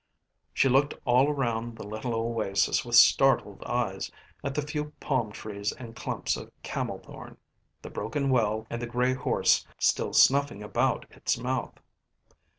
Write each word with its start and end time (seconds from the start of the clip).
She 0.51 0.67
looked 0.67 0.95
all 1.05 1.29
around 1.29 1.75
the 1.77 1.85
little 1.85 2.15
oasis 2.15 2.83
with 2.83 2.95
startled 2.95 3.63
eyes, 3.65 4.11
at 4.43 4.55
the 4.55 4.63
few 4.63 4.93
palm 4.99 5.31
trees 5.31 5.71
and 5.73 5.95
clumps 5.95 6.35
of 6.35 6.49
camel 6.63 6.97
thorn, 6.97 7.37
the 7.83 7.91
broken 7.91 8.31
well 8.31 8.65
and 8.71 8.81
the 8.81 8.87
grey 8.87 9.13
horse 9.13 9.67
still 9.77 10.13
snuffing 10.13 10.63
about 10.63 11.05
its 11.11 11.37
mouth. 11.37 11.79